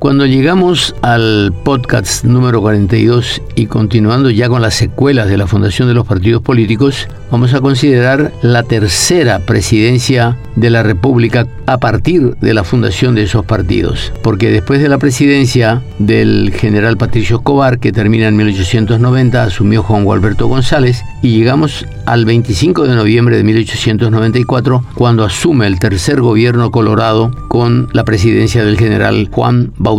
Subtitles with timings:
[0.00, 5.88] Cuando llegamos al podcast número 42 y continuando ya con las secuelas de la fundación
[5.88, 12.34] de los partidos políticos, vamos a considerar la tercera presidencia de la República a partir
[12.36, 14.10] de la fundación de esos partidos.
[14.22, 20.04] Porque después de la presidencia del general Patricio Escobar, que termina en 1890, asumió Juan
[20.04, 26.70] Gualberto González y llegamos al 25 de noviembre de 1894, cuando asume el tercer gobierno
[26.70, 29.89] colorado con la presidencia del general Juan Bautista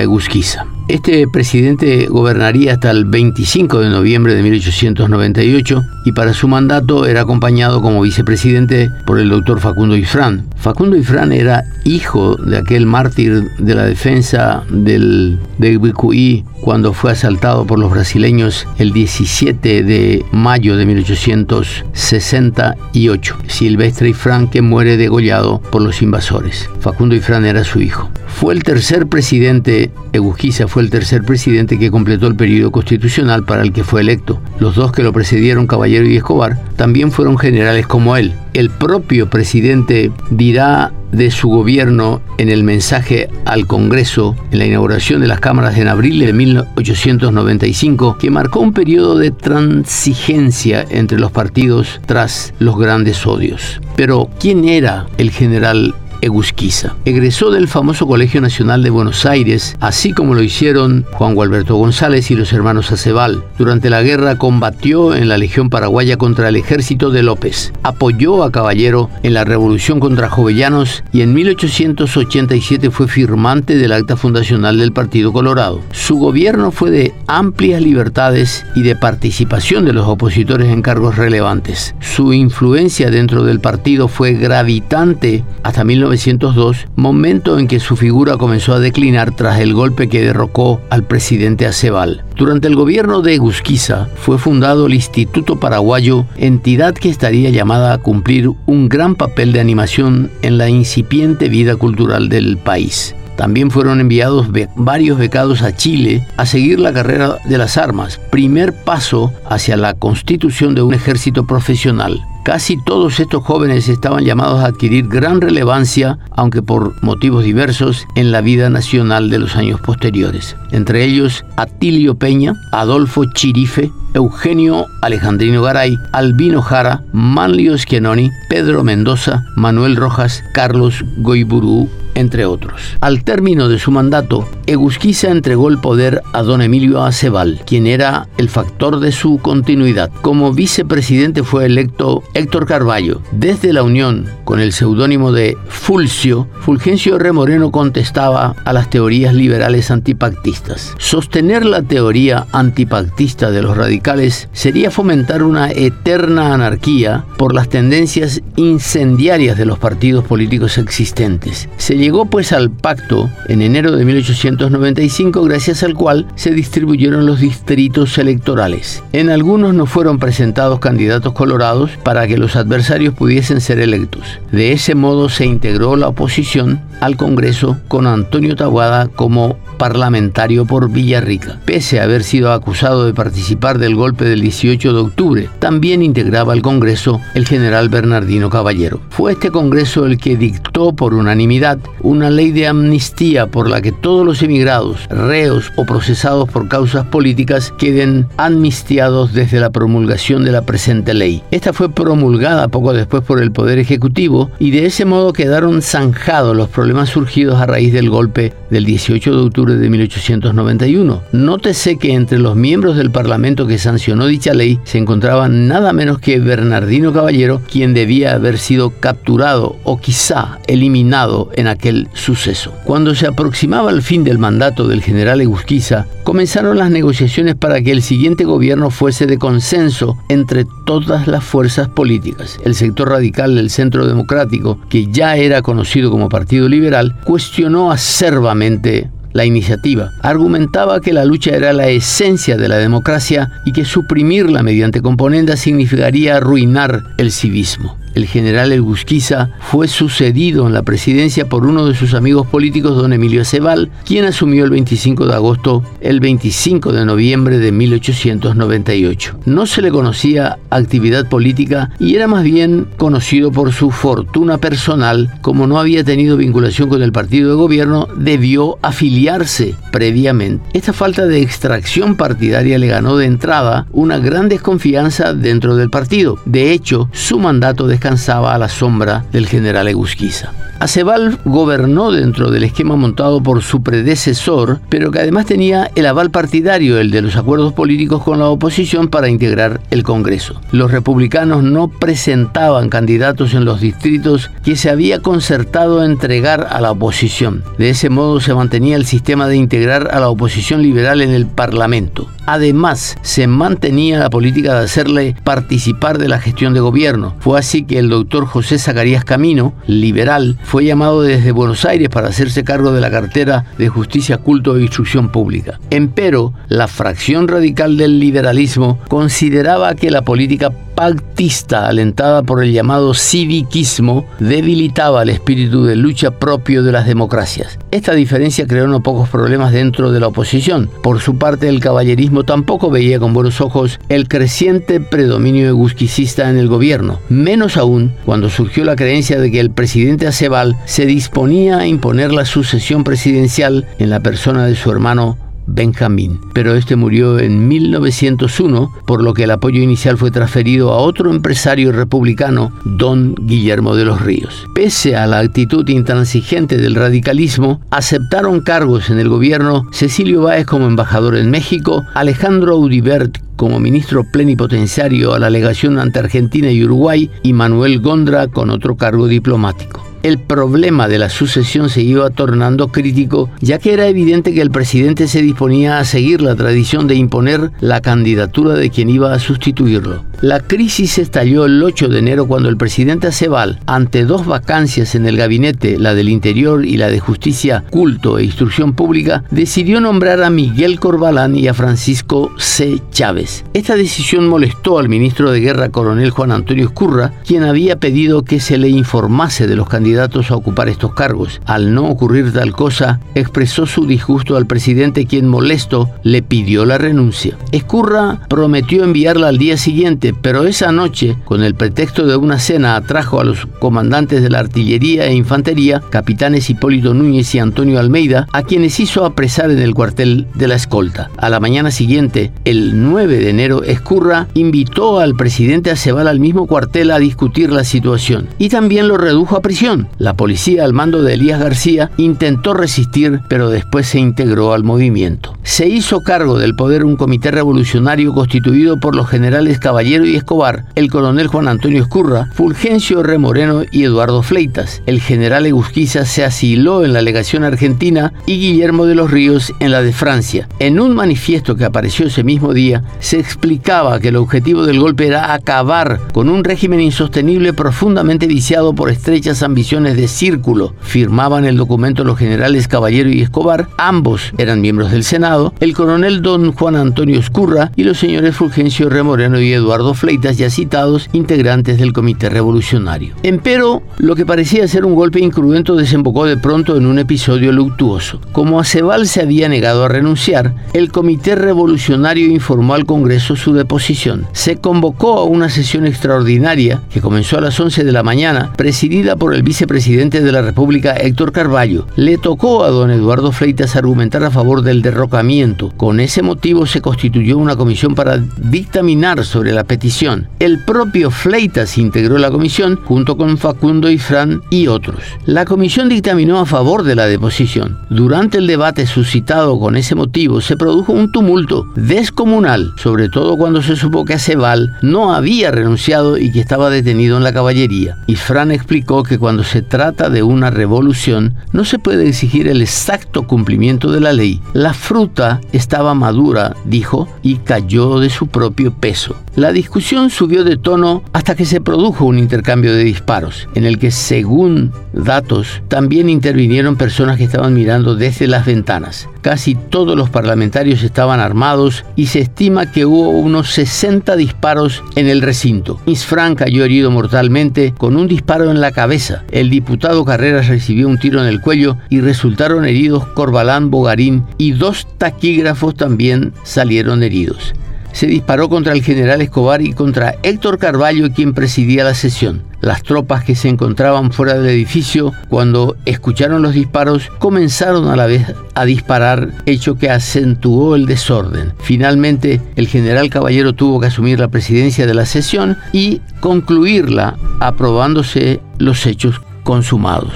[0.00, 0.79] Egusquiza.
[0.90, 7.20] Este presidente gobernaría hasta el 25 de noviembre de 1898 y para su mandato era
[7.20, 10.48] acompañado como vicepresidente por el doctor Facundo Ifrán.
[10.56, 17.12] Facundo Ifrán era hijo de aquel mártir de la defensa del de Bicuí cuando fue
[17.12, 23.36] asaltado por los brasileños el 17 de mayo de 1868.
[23.46, 26.68] Silvestre Ifrán que muere degollado por los invasores.
[26.80, 28.10] Facundo Ifrán era su hijo.
[28.26, 33.62] Fue el tercer presidente, Egusquiza fue el tercer presidente que completó el periodo constitucional para
[33.62, 34.40] el que fue electo.
[34.58, 38.34] Los dos que lo precedieron, Caballero y Escobar, también fueron generales como él.
[38.52, 45.20] El propio presidente dirá de su gobierno en el mensaje al Congreso en la inauguración
[45.20, 51.32] de las cámaras en abril de 1895, que marcó un periodo de transigencia entre los
[51.32, 53.80] partidos tras los grandes odios.
[53.96, 56.96] Pero, ¿quién era el general Egusquiza.
[57.04, 62.30] Egresó del famoso Colegio Nacional de Buenos Aires, así como lo hicieron Juan Gualberto González
[62.30, 63.44] y los hermanos Acebal.
[63.58, 67.72] Durante la guerra combatió en la Legión Paraguaya contra el ejército de López.
[67.82, 74.16] Apoyó a Caballero en la revolución contra Jovellanos y en 1887 fue firmante del acta
[74.16, 75.80] fundacional del Partido Colorado.
[75.92, 81.94] Su gobierno fue de amplias libertades y de participación de los opositores en cargos relevantes.
[82.00, 88.36] Su influencia dentro del partido fue gravitante hasta 19 1902, momento en que su figura
[88.36, 92.24] comenzó a declinar tras el golpe que derrocó al presidente Acebal.
[92.36, 97.98] Durante el gobierno de Egusquiza fue fundado el Instituto Paraguayo, entidad que estaría llamada a
[97.98, 103.14] cumplir un gran papel de animación en la incipiente vida cultural del país.
[103.36, 108.74] También fueron enviados varios becados a Chile a seguir la carrera de las armas, primer
[108.74, 112.20] paso hacia la constitución de un ejército profesional.
[112.50, 118.32] Casi todos estos jóvenes estaban llamados a adquirir gran relevancia, aunque por motivos diversos, en
[118.32, 120.56] la vida nacional de los años posteriores.
[120.72, 129.44] Entre ellos, Atilio Peña, Adolfo Chirife, Eugenio Alejandrino Garay, Albino Jara, Manlio Schianoni, Pedro Mendoza,
[129.54, 131.88] Manuel Rojas, Carlos Goiburú,
[132.20, 132.96] entre otros.
[133.00, 138.28] Al término de su mandato, Egusquiza entregó el poder a don Emilio Acebal, quien era
[138.36, 140.10] el factor de su continuidad.
[140.22, 143.22] Como vicepresidente fue electo Héctor Carballo.
[143.32, 147.32] Desde la unión con el seudónimo de Fulcio, Fulgencio R.
[147.32, 150.94] Moreno contestaba a las teorías liberales antipactistas.
[150.98, 158.42] Sostener la teoría antipactista de los radicales sería fomentar una eterna anarquía por las tendencias
[158.56, 161.68] incendiarias de los partidos políticos existentes.
[161.76, 167.38] Se llegó pues al pacto en enero de 1895 gracias al cual se distribuyeron los
[167.38, 169.04] distritos electorales.
[169.12, 174.40] En algunos no fueron presentados candidatos colorados para que los adversarios pudiesen ser electos.
[174.50, 180.90] De ese modo se integró la oposición al Congreso con Antonio Taguada como parlamentario por
[180.90, 185.48] Villarrica, pese a haber sido acusado de participar del golpe del 18 de octubre.
[185.58, 189.00] También integraba al Congreso el general Bernardino Caballero.
[189.08, 193.92] Fue este Congreso el que dictó por unanimidad una ley de amnistía por la que
[193.92, 200.52] todos los emigrados, reos o procesados por causas políticas queden amnistiados desde la promulgación de
[200.52, 201.42] la presente ley.
[201.50, 206.56] Esta fue promulgada poco después por el Poder Ejecutivo y de ese modo quedaron zanjados
[206.56, 211.22] los problemas surgidos a raíz del golpe del 18 de octubre de 1891.
[211.32, 216.18] Nótese que entre los miembros del Parlamento que sancionó dicha ley se encontraba nada menos
[216.18, 222.72] que Bernardino Caballero, quien debía haber sido capturado o quizá eliminado en aquel suceso.
[222.84, 227.92] Cuando se aproximaba el fin del mandato del general Egusquiza, comenzaron las negociaciones para que
[227.92, 232.58] el siguiente gobierno fuese de consenso entre todas las fuerzas políticas.
[232.64, 239.10] El sector radical del Centro Democrático, que ya era conocido como Partido Liberal, cuestionó acerbamente
[239.32, 240.10] la iniciativa.
[240.22, 245.60] Argumentaba que la lucha era la esencia de la democracia y que suprimirla mediante componendas
[245.60, 247.99] significaría arruinar el civismo.
[248.14, 253.12] El general Egusquiza fue sucedido en la presidencia por uno de sus amigos políticos, don
[253.12, 259.40] Emilio Aceval, quien asumió el 25 de agosto, el 25 de noviembre de 1898.
[259.46, 265.32] No se le conocía actividad política y era más bien conocido por su fortuna personal,
[265.40, 270.64] como no había tenido vinculación con el partido de gobierno, debió afiliarse previamente.
[270.72, 276.38] Esta falta de extracción partidaria le ganó de entrada una gran desconfianza dentro del partido.
[276.44, 280.52] De hecho, su mandato descansaba a la sombra del general Egusquiza.
[280.80, 286.30] Aceval gobernó dentro del esquema montado por su predecesor, pero que además tenía el aval
[286.30, 290.58] partidario, el de los acuerdos políticos con la oposición para integrar el Congreso.
[290.72, 296.92] Los republicanos no presentaban candidatos en los distritos que se había concertado entregar a la
[296.92, 297.62] oposición.
[297.76, 301.46] De ese modo se mantenía el sistema de integrar a la oposición liberal en el
[301.46, 302.26] Parlamento.
[302.46, 307.36] Además, se mantenía la política de hacerle participar de la gestión de gobierno.
[307.38, 312.28] Fue así que el doctor José Zacarías Camino, liberal, fue llamado desde Buenos Aires para
[312.28, 315.80] hacerse cargo de la cartera de Justicia, Culto e Instrucción Pública.
[315.90, 320.70] Empero, la fracción radical del liberalismo consideraba que la política
[321.00, 327.78] pactista alentada por el llamado civiquismo debilitaba el espíritu de lucha propio de las democracias.
[327.90, 330.90] Esta diferencia creó no pocos problemas dentro de la oposición.
[331.02, 336.58] Por su parte, el caballerismo tampoco veía con buenos ojos el creciente predominio egusquicista en
[336.58, 341.78] el gobierno, menos aún cuando surgió la creencia de que el presidente Aceval se disponía
[341.78, 345.38] a imponer la sucesión presidencial en la persona de su hermano
[345.72, 350.98] Benjamín, pero este murió en 1901, por lo que el apoyo inicial fue transferido a
[350.98, 354.66] otro empresario republicano, don Guillermo de los Ríos.
[354.74, 360.86] Pese a la actitud intransigente del radicalismo, aceptaron cargos en el gobierno Cecilio Báez como
[360.86, 367.30] embajador en México, Alejandro Audibert como ministro plenipotenciario a la legación ante Argentina y Uruguay
[367.42, 372.88] y Manuel Gondra con otro cargo diplomático el problema de la sucesión se iba tornando
[372.88, 377.14] crítico, ya que era evidente que el presidente se disponía a seguir la tradición de
[377.14, 380.24] imponer la candidatura de quien iba a sustituirlo.
[380.40, 385.26] La crisis estalló el 8 de enero cuando el presidente Aceval, ante dos vacancias en
[385.26, 390.42] el gabinete, la del Interior y la de Justicia, Culto e Instrucción Pública, decidió nombrar
[390.42, 393.00] a Miguel Corbalán y a Francisco C.
[393.10, 393.64] Chávez.
[393.74, 398.60] Esta decisión molestó al ministro de Guerra, coronel Juan Antonio Escurra, quien había pedido que
[398.60, 401.60] se le informase de los candidatos candidatos a ocupar estos cargos.
[401.66, 406.98] Al no ocurrir tal cosa, expresó su disgusto al presidente quien molesto le pidió la
[406.98, 407.56] renuncia.
[407.70, 412.96] Escurra prometió enviarla al día siguiente, pero esa noche, con el pretexto de una cena,
[412.96, 418.48] atrajo a los comandantes de la artillería e infantería, capitanes Hipólito Núñez y Antonio Almeida,
[418.52, 421.30] a quienes hizo apresar en el cuartel de la escolta.
[421.36, 426.66] A la mañana siguiente, el 9 de enero, Escurra invitó al presidente Aceval al mismo
[426.66, 429.99] cuartel a discutir la situación y también lo redujo a prisión.
[430.18, 435.56] La policía al mando de Elías García intentó resistir, pero después se integró al movimiento.
[435.62, 440.84] Se hizo cargo del poder un comité revolucionario constituido por los generales Caballero y Escobar,
[440.94, 445.02] el coronel Juan Antonio Escurra, Fulgencio Remoreno y Eduardo Fleitas.
[445.06, 449.92] El general Egusquiza se asiló en la legación argentina y Guillermo de los Ríos en
[449.92, 450.68] la de Francia.
[450.78, 455.26] En un manifiesto que apareció ese mismo día, se explicaba que el objetivo del golpe
[455.26, 460.94] era acabar con un régimen insostenible profundamente viciado por estrechas ambiciones de círculo.
[461.00, 466.42] Firmaban el documento los generales Caballero y Escobar, ambos eran miembros del Senado, el coronel
[466.42, 471.98] don Juan Antonio Escurra y los señores Fulgencio Remoreno y Eduardo Fleitas, ya citados, integrantes
[471.98, 473.34] del Comité Revolucionario.
[473.42, 478.40] Empero, lo que parecía ser un golpe incruento desembocó de pronto en un episodio luctuoso.
[478.52, 484.46] Como Aceval se había negado a renunciar, el Comité Revolucionario informó al Congreso su deposición.
[484.52, 489.34] Se convocó a una sesión extraordinaria que comenzó a las 11 de la mañana, presidida
[489.34, 494.44] por el vicepresidente de la República, Héctor Carballo, le tocó a don Eduardo Fleitas argumentar
[494.44, 495.90] a favor del derrocamiento.
[495.96, 500.48] Con ese motivo se constituyó una comisión para dictaminar sobre la petición.
[500.58, 504.20] El propio Fleitas integró la comisión junto con Facundo y
[504.68, 505.16] y otros.
[505.46, 507.96] La comisión dictaminó a favor de la deposición.
[508.10, 513.80] Durante el debate suscitado con ese motivo se produjo un tumulto descomunal, sobre todo cuando
[513.80, 518.18] se supo que Aceval no había renunciado y que estaba detenido en la caballería.
[518.26, 518.36] Y
[518.70, 524.10] explicó que cuando se trata de una revolución, no se puede exigir el exacto cumplimiento
[524.10, 524.60] de la ley.
[524.72, 529.36] La fruta estaba madura, dijo, y cayó de su propio peso.
[529.54, 533.98] La discusión subió de tono hasta que se produjo un intercambio de disparos, en el
[534.00, 539.28] que, según datos, también intervinieron personas que estaban mirando desde las ventanas.
[539.40, 545.28] Casi todos los parlamentarios estaban armados y se estima que hubo unos 60 disparos en
[545.28, 546.00] el recinto.
[546.06, 549.44] Miss Frank cayó herido mortalmente con un disparo en la cabeza.
[549.60, 554.72] El diputado Carreras recibió un tiro en el cuello y resultaron heridos Corbalán Bogarín y
[554.72, 557.74] dos taquígrafos también salieron heridos
[558.12, 562.62] se disparó contra el general Escobar y contra Héctor Carballo, quien presidía la sesión.
[562.80, 568.26] Las tropas que se encontraban fuera del edificio, cuando escucharon los disparos, comenzaron a la
[568.26, 571.74] vez a disparar, hecho que acentuó el desorden.
[571.78, 578.60] Finalmente, el general Caballero tuvo que asumir la presidencia de la sesión y concluirla, aprobándose
[578.78, 580.32] los hechos consumados.